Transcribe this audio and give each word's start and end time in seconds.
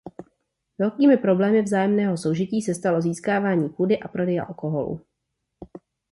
Velkými 0.77 1.17
problémy 1.17 1.61
vzájemného 1.61 2.17
soužití 2.17 2.61
se 2.61 2.75
stalo 2.75 3.01
získávání 3.01 3.69
půdy 3.69 3.99
a 3.99 4.07
prodej 4.07 4.39
alkoholu. 4.39 5.01